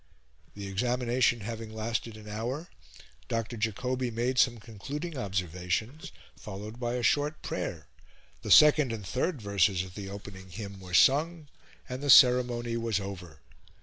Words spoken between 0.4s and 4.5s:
The examination having lasted an hour, Dr. Jacobi made